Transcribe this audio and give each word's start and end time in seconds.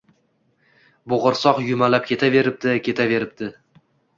Bo’g’irsoq 1.13 1.61
yumalab 1.65 2.09
ketaveribdi, 2.09 2.75
ketaveribdi 2.89 3.53